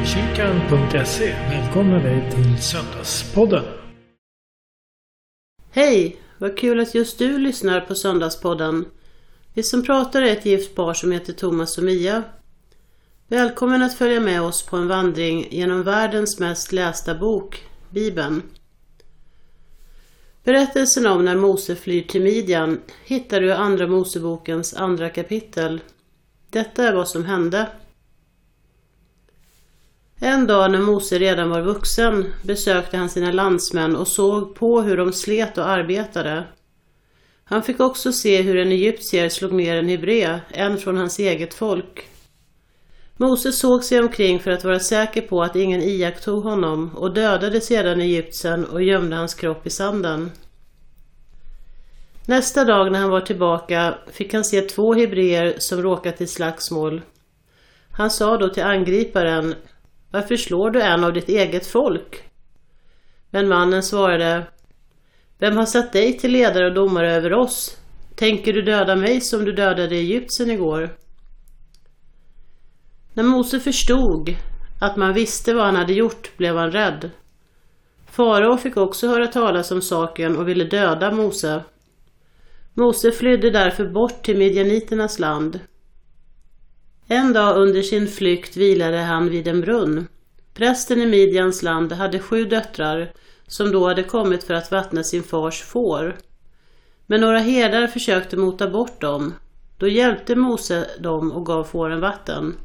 [0.00, 3.64] Pingstkyrkan.se välkomnar dig till Söndagspodden.
[5.70, 6.16] Hej!
[6.38, 8.84] Vad kul att just du lyssnar på Söndagspodden.
[9.54, 12.22] Vi som pratar är ett gift par som heter Thomas och Mia.
[13.28, 18.42] Välkommen att följa med oss på en vandring genom världens mest lästa bok, Bibeln.
[20.44, 25.80] Berättelsen om när Mose flyr till Midjan hittar du i Andra Mosebokens andra kapitel.
[26.50, 27.66] Detta är vad som hände.
[30.22, 34.96] En dag när Mose redan var vuxen besökte han sina landsmän och såg på hur
[34.96, 36.44] de slet och arbetade.
[37.44, 41.54] Han fick också se hur en egyptier slog ner en hebré, en från hans eget
[41.54, 42.08] folk.
[43.16, 47.60] Mose såg sig omkring för att vara säker på att ingen iakttog honom och dödade
[47.60, 50.30] sedan egyptiern och gömde hans kropp i sanden.
[52.26, 57.02] Nästa dag när han var tillbaka fick han se två hebreer som råkat i slagsmål.
[57.92, 59.54] Han sa då till angriparen
[60.10, 62.22] varför slår du en av ditt eget folk?
[63.30, 64.46] Men mannen svarade
[65.38, 67.76] Vem har satt dig till ledare och domare över oss?
[68.16, 70.96] Tänker du döda mig som du dödade Egypten igår?
[73.14, 74.36] När Mose förstod
[74.80, 77.10] att man visste vad han hade gjort blev han rädd.
[78.06, 81.64] Farao fick också höra talas om saken och ville döda Mose.
[82.74, 85.60] Mose flydde därför bort till midjaniternas land.
[87.12, 90.08] En dag under sin flykt vilade han vid en brunn.
[90.54, 93.12] Prästen i Midjans land hade sju döttrar
[93.46, 96.16] som då hade kommit för att vattna sin fars får.
[97.06, 99.34] Men några herdar försökte mota bort dem.
[99.78, 102.56] Då hjälpte Mose dem och gav fåren vatten.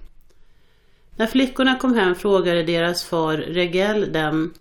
[1.16, 4.53] När flickorna kom hem frågade deras far Regel dem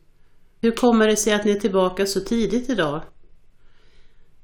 [0.61, 3.01] Hur kommer det sig att ni är tillbaka så tidigt idag?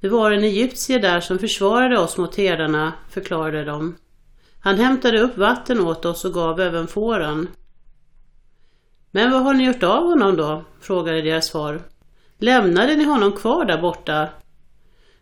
[0.01, 3.97] Det var en egyptier där som försvarade oss mot herdarna, förklarade de.
[4.61, 7.49] Han hämtade upp vatten åt oss och gav även fåren.
[9.11, 10.65] Men vad har ni gjort av honom då?
[10.81, 11.83] frågade deras far.
[12.39, 14.29] Lämnade ni honom kvar där borta?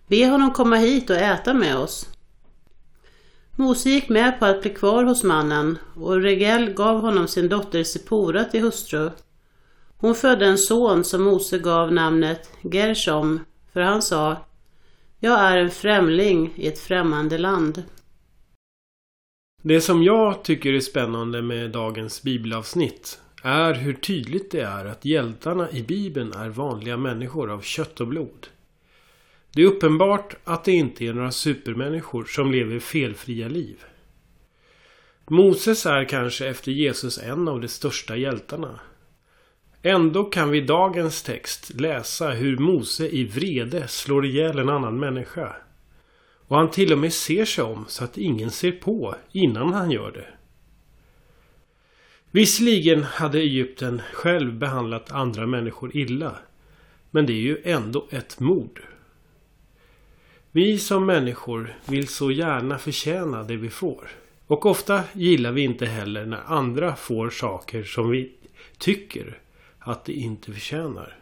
[0.07, 2.09] Be honom komma hit och äta med oss.
[3.57, 7.83] Mose gick med på att bli kvar hos mannen och Regel gav honom sin dotter
[7.83, 9.11] Sipora till hustru.
[9.97, 13.41] Hon födde en son som Mose gav namnet Gershom,
[13.73, 14.37] för han sa
[15.21, 17.83] Jag är en främling i ett främmande land.
[19.63, 25.05] Det som jag tycker är spännande med dagens bibelavsnitt är hur tydligt det är att
[25.05, 28.47] hjältarna i Bibeln är vanliga människor av kött och blod.
[29.55, 33.85] Det är uppenbart att det inte är några supermänniskor som lever felfria liv.
[35.27, 38.81] Moses är kanske efter Jesus en av de största hjältarna.
[39.83, 45.01] Ändå kan vi i dagens text läsa hur Mose i vrede slår ihjäl en annan
[45.01, 45.57] människa.
[46.49, 49.91] Och han till och med ser sig om så att ingen ser på innan han
[49.91, 50.27] gör det.
[52.31, 56.37] Visserligen hade Egypten själv behandlat andra människor illa.
[57.11, 58.83] Men det är ju ändå ett mord.
[60.51, 64.09] Vi som människor vill så gärna förtjäna det vi får.
[64.47, 68.33] Och ofta gillar vi inte heller när andra får saker som vi
[68.79, 69.39] tycker
[69.79, 71.18] att de inte förtjänar.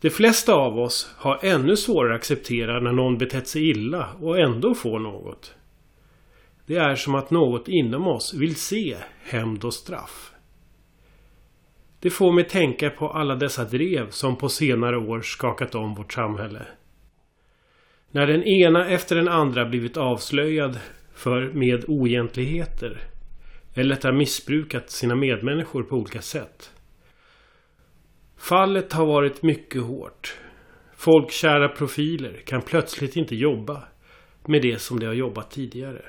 [0.00, 4.38] De flesta av oss har ännu svårare att acceptera när någon betett sig illa och
[4.38, 5.54] ändå får något.
[6.66, 10.32] Det är som att något inom oss vill se hämnd och straff.
[12.00, 16.12] Det får mig tänka på alla dessa drev som på senare år skakat om vårt
[16.12, 16.66] samhälle.
[18.10, 20.78] När den ena efter den andra blivit avslöjad
[21.14, 23.00] för med oegentligheter
[23.74, 26.72] eller att ha missbrukat sina medmänniskor på olika sätt.
[28.38, 30.36] Fallet har varit mycket hårt.
[30.96, 33.82] Folkkära profiler kan plötsligt inte jobba
[34.46, 36.04] med det som de har jobbat tidigare.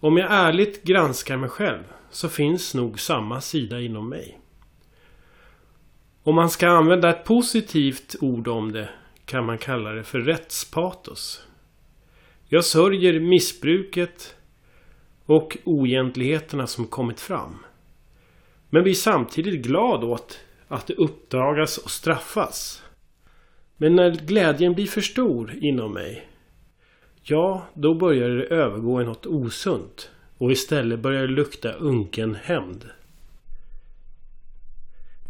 [0.00, 4.40] Om jag ärligt granskar mig själv så finns nog samma sida inom mig.
[6.22, 8.88] Om man ska använda ett positivt ord om det
[9.24, 11.46] kan man kalla det för rättspatos.
[12.48, 14.36] Jag sörjer missbruket
[15.26, 17.58] och oegentligheterna som kommit fram.
[18.70, 22.82] Men blir samtidigt glad åt att det uppdagas och straffas.
[23.76, 26.28] Men när glädjen blir för stor inom mig
[27.26, 32.84] Ja, då börjar det övergå i något osunt och istället börjar det lukta unken hämnd.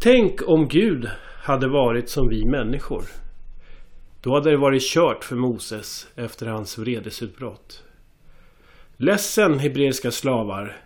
[0.01, 1.09] Tänk om Gud
[1.43, 3.05] hade varit som vi människor.
[4.23, 7.85] Då hade det varit kört för Moses efter hans vredesutbrott.
[8.97, 10.77] Ledsen hebreiska slavar.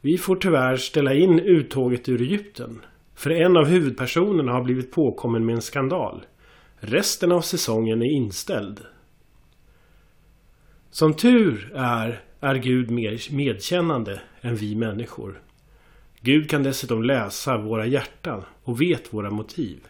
[0.00, 2.80] Vi får tyvärr ställa in uttåget ur Egypten.
[3.14, 6.24] För en av huvudpersonerna har blivit påkommen med en skandal.
[6.76, 8.80] Resten av säsongen är inställd.
[10.90, 15.42] Som tur är, är Gud mer medkännande än vi människor.
[16.20, 19.86] Gud kan dessutom läsa våra hjärtan och vet våra motiv.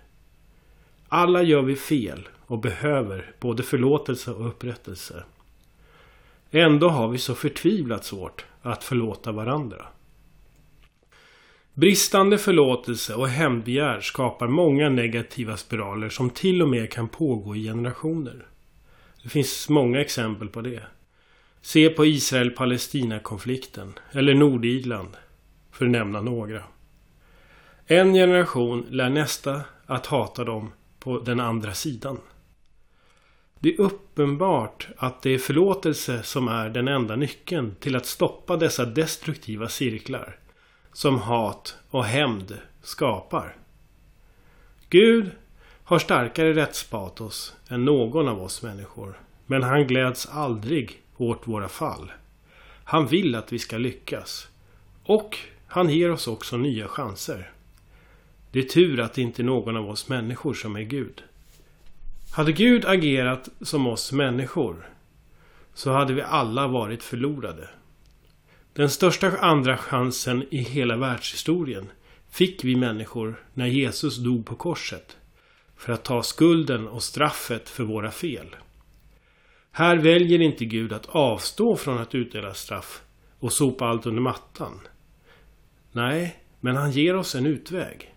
[1.09, 5.25] Alla gör vi fel och behöver både förlåtelse och upprättelse.
[6.51, 9.87] Ändå har vi så förtvivlat svårt att förlåta varandra.
[11.77, 17.65] Bristande förlåtelse och hämndbegär skapar många negativa spiraler som till och med kan pågå i
[17.65, 18.47] generationer.
[19.23, 20.83] Det finns många exempel på det.
[21.63, 25.17] Se på Israel-Palestina-konflikten eller Nordirland,
[25.73, 26.63] för att nämna några.
[27.87, 32.19] En generation lär nästa att hata dem på den andra sidan.
[33.59, 38.57] Det är uppenbart att det är förlåtelse som är den enda nyckeln till att stoppa
[38.57, 40.39] dessa destruktiva cirklar
[40.95, 43.57] som hat och hämnd skapar.
[44.89, 45.31] Gud
[45.85, 49.19] har starkare rättspatos än någon av oss människor.
[49.47, 52.13] Men han gläds aldrig åt våra fall.
[52.85, 54.49] Han vill att vi ska lyckas.
[55.05, 57.51] Och han ger oss också nya chanser.
[58.51, 61.23] Det är tur att det inte är någon av oss människor som är Gud.
[62.33, 64.89] Hade Gud agerat som oss människor
[65.75, 67.69] så hade vi alla varit förlorade.
[68.77, 71.91] Den största andra chansen i hela världshistorien
[72.31, 75.17] fick vi människor när Jesus dog på korset
[75.77, 78.57] för att ta skulden och straffet för våra fel.
[79.71, 83.03] Här väljer inte Gud att avstå från att utdela straff
[83.39, 84.81] och sopa allt under mattan.
[85.93, 88.15] Nej, men han ger oss en utväg.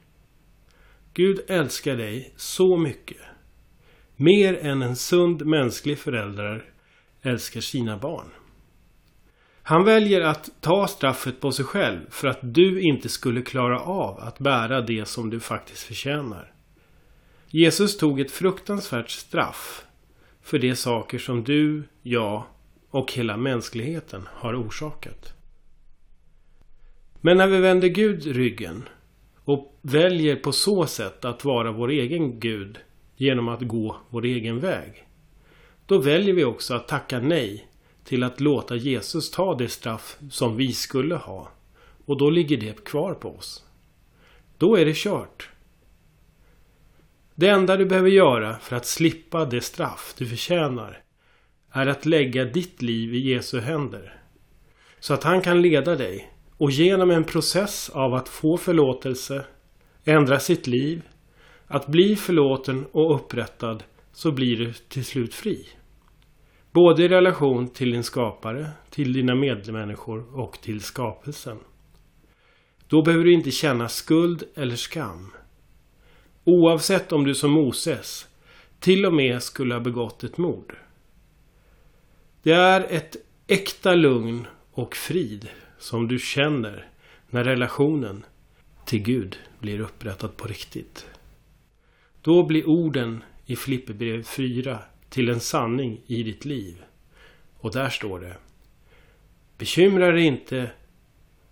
[1.13, 3.21] Gud älskar dig så mycket.
[4.15, 6.65] Mer än en sund mänsklig förälder
[7.21, 8.31] älskar sina barn.
[9.69, 14.19] Han väljer att ta straffet på sig själv för att du inte skulle klara av
[14.19, 16.53] att bära det som du faktiskt förtjänar.
[17.49, 19.85] Jesus tog ett fruktansvärt straff
[20.41, 22.43] för de saker som du, jag
[22.89, 25.33] och hela mänskligheten har orsakat.
[27.21, 28.83] Men när vi vänder Gud ryggen
[29.43, 32.77] och väljer på så sätt att vara vår egen Gud
[33.15, 35.07] genom att gå vår egen väg.
[35.85, 37.67] Då väljer vi också att tacka nej
[38.07, 41.51] till att låta Jesus ta det straff som vi skulle ha.
[42.05, 43.65] Och då ligger det kvar på oss.
[44.57, 45.49] Då är det kört.
[47.35, 51.03] Det enda du behöver göra för att slippa det straff du förtjänar
[51.71, 54.21] är att lägga ditt liv i Jesu händer.
[54.99, 59.45] Så att han kan leda dig och genom en process av att få förlåtelse,
[60.03, 61.01] ändra sitt liv,
[61.67, 63.83] att bli förlåten och upprättad
[64.13, 65.67] så blir du till slut fri.
[66.77, 71.57] Både i relation till din skapare, till dina medmänniskor och till skapelsen.
[72.87, 75.31] Då behöver du inte känna skuld eller skam.
[76.43, 78.27] Oavsett om du som Moses
[78.79, 80.75] till och med skulle ha begått ett mord.
[82.43, 83.15] Det är ett
[83.47, 85.49] äkta lugn och frid
[85.79, 86.89] som du känner
[87.29, 88.25] när relationen
[88.85, 91.05] till Gud blir upprättad på riktigt.
[92.21, 96.83] Då blir orden i Filipperbrev 4 till en sanning i ditt liv.
[97.59, 98.37] Och där står det
[99.57, 100.71] Bekymra dig inte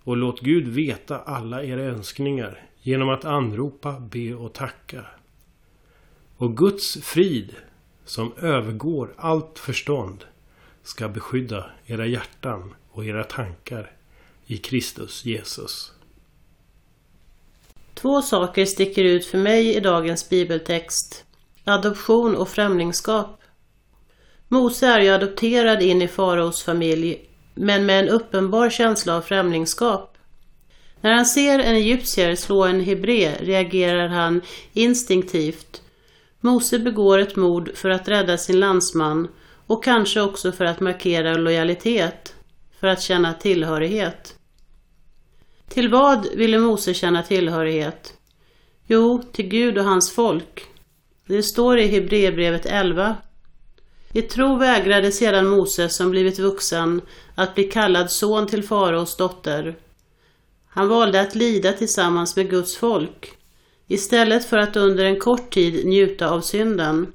[0.04, 5.06] och låt Gud veta alla era önskningar genom att anropa, be och tacka.
[6.38, 7.56] Och Guds frid
[8.06, 10.25] som övergår allt förstånd
[10.84, 13.92] ska beskydda era hjärtan och era tankar
[14.45, 15.94] i Kristus Jesus.
[17.94, 21.26] Två saker sticker ut för mig i dagens bibeltext.
[21.64, 23.42] Adoption och främlingskap.
[24.56, 30.18] Mose är ju adopterad in i faraos familj, men med en uppenbar känsla av främlingskap.
[31.02, 34.42] När han ser en egyptier slå en hebré reagerar han
[34.74, 35.81] instinktivt.
[36.40, 39.28] Mose begår ett mord för att rädda sin landsman
[39.68, 42.35] och kanske också för att markera lojalitet,
[42.80, 44.35] för att känna tillhörighet.
[45.69, 48.14] Till vad ville Mose känna tillhörighet?
[48.88, 50.66] Jo, till Gud och hans folk.
[51.28, 53.16] Det står i Hebreerbrevet 11.
[54.16, 57.02] I tro vägrade sedan Moses som blivit vuxen
[57.36, 59.78] att bli kallad son till faraos dotter.
[60.69, 63.38] Han valde att lida tillsammans med Guds folk
[63.88, 67.14] istället för att under en kort tid njuta av synden.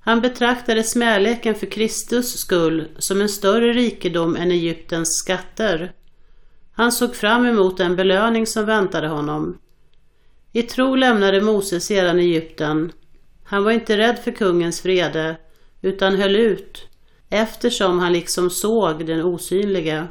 [0.00, 5.92] Han betraktade smäleken för Kristus skull som en större rikedom än Egyptens skatter.
[6.72, 9.58] Han såg fram emot den belöning som väntade honom.
[10.52, 12.92] I tro lämnade Mose sedan Egypten.
[13.44, 15.36] Han var inte rädd för kungens vrede,
[15.82, 16.88] utan höll ut,
[17.28, 20.08] eftersom han liksom såg den osynliga.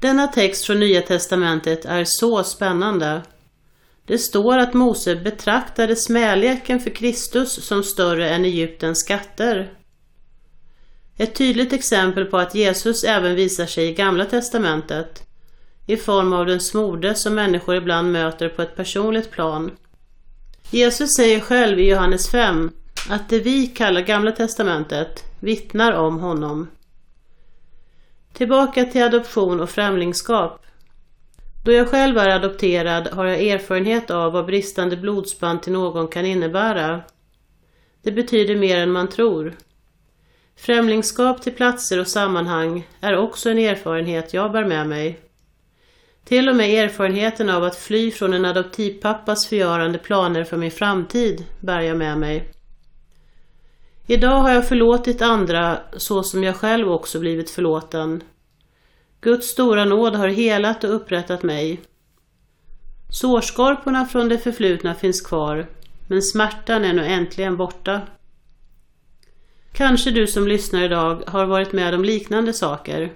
[0.00, 3.22] Denna text från Nya Testamentet är så spännande.
[4.06, 9.72] Det står att Mose betraktade smäleken för Kristus som större än Egyptens skatter.
[11.16, 15.26] Ett tydligt exempel på att Jesus även visar sig i Gamla Testamentet.
[15.86, 19.70] i form av den smorde som människor ibland möter på ett personligt plan.
[20.70, 22.70] Jesus säger själv i Johannes 5
[23.08, 26.68] att det vi kallar Gamla Testamentet vittnar om honom.
[28.32, 30.66] Tillbaka till adoption och främlingskap.
[31.64, 36.26] Då jag själv är adopterad har jag erfarenhet av vad bristande blodsband till någon kan
[36.26, 37.00] innebära.
[38.02, 39.54] Det betyder mer än man tror.
[40.56, 45.20] Främlingskap till platser och sammanhang är också en erfarenhet jag bär med mig.
[46.24, 51.44] Till och med erfarenheten av att fly från en adoptivpappas förgörande planer för min framtid
[51.60, 52.59] bär jag med mig.
[54.10, 58.22] Idag har jag förlåtit andra så som jag själv också blivit förlåten.
[59.20, 61.80] Guds stora nåd har helat och upprättat mig.
[63.10, 65.66] Sårskorporna från det förflutna finns kvar,
[66.08, 68.00] men smärtan är nu äntligen borta.
[69.72, 73.12] Kanske du som lyssnar idag har varit med om liknande saker.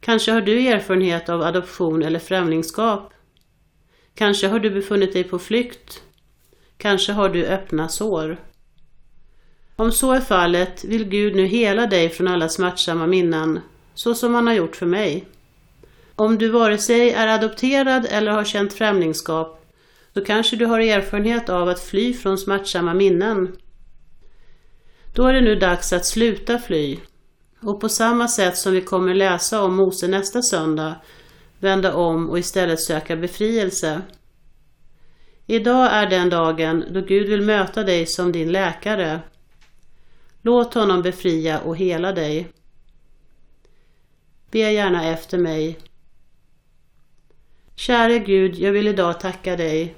[0.00, 3.12] Kanske har du erfarenhet av adoption eller främlingskap.
[4.14, 6.02] Kanske har du befunnit dig på flykt.
[6.76, 8.49] Kanske har du öppna sår.
[9.80, 13.60] Om så är fallet vill Gud nu hela dig från alla smärtsamma minnen,
[13.94, 15.24] så som han har gjort för mig.
[16.16, 19.64] Om du vare sig är adopterad eller har känt främlingskap,
[20.12, 23.56] då kanske du har erfarenhet av att fly från smärtsamma minnen.
[25.14, 26.98] Då är det nu dags att sluta fly
[27.60, 30.94] och på samma sätt som vi kommer läsa om Mose nästa söndag
[31.58, 34.02] vända om och istället söka befrielse.
[35.46, 39.20] Idag är den dagen då Gud vill möta dig som din läkare.
[40.42, 42.48] Låt honom befria och hela dig.
[44.50, 45.78] Be gärna efter mig.
[47.74, 49.94] Käre Gud, jag vill idag tacka dig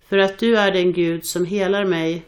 [0.00, 2.26] för att du är den Gud som helar mig.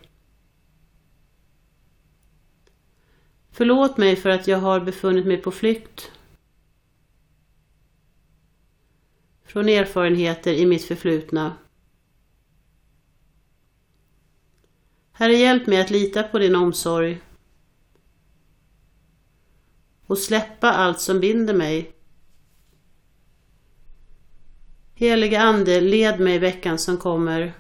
[3.51, 6.13] Förlåt mig för att jag har befunnit mig på flykt
[9.45, 11.57] från erfarenheter i mitt förflutna.
[15.23, 17.21] Herre, hjälp mig att lita på din omsorg
[20.07, 21.93] och släppa allt som binder mig.
[24.95, 27.55] Helige Ande, led mig veckan som kommer.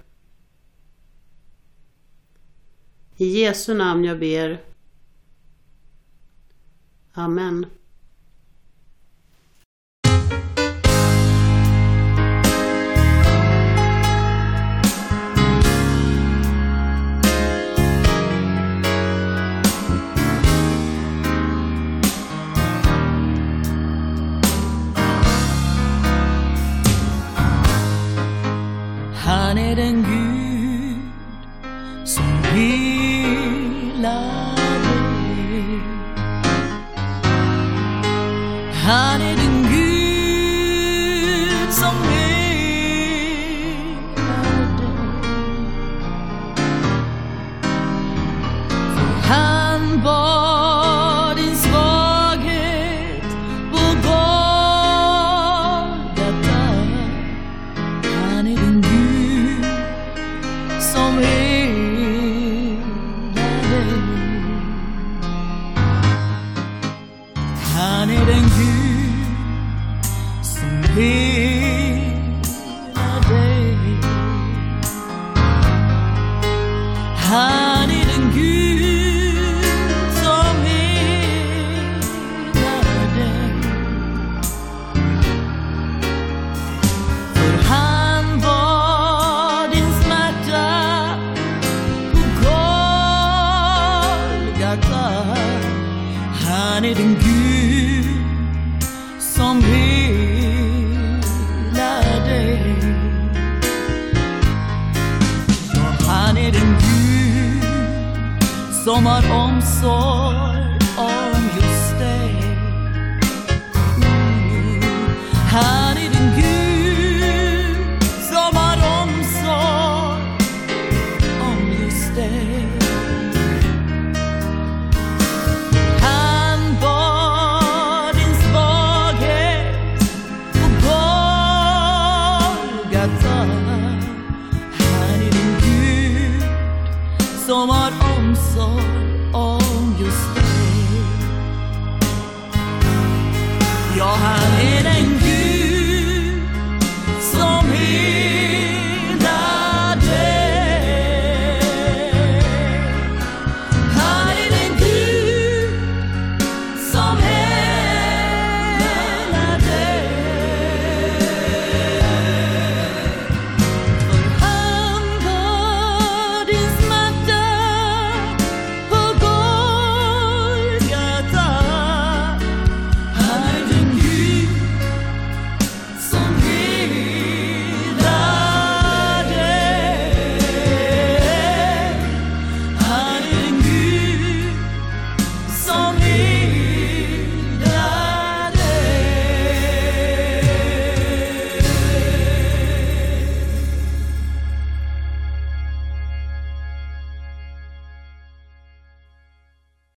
[3.16, 4.64] I Jesu namn jag ber.
[7.12, 7.66] Amen.
[29.72, 30.21] Han är den